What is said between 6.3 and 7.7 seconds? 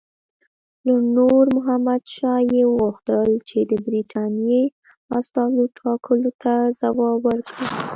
ته ځواب ورکړي.